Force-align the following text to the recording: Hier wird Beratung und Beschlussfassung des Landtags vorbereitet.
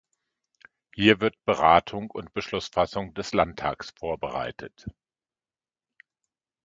Hier 0.95 1.19
wird 1.19 1.35
Beratung 1.45 2.09
und 2.09 2.33
Beschlussfassung 2.33 3.13
des 3.13 3.33
Landtags 3.33 3.91
vorbereitet. 3.99 4.87